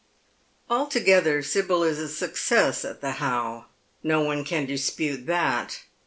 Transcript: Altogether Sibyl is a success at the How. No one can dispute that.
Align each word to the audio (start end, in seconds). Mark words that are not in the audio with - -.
Altogether 0.67 1.43
Sibyl 1.43 1.83
is 1.83 1.99
a 1.99 2.09
success 2.09 2.83
at 2.83 3.01
the 3.01 3.11
How. 3.11 3.67
No 4.01 4.21
one 4.21 4.43
can 4.43 4.65
dispute 4.65 5.27
that. 5.27 5.83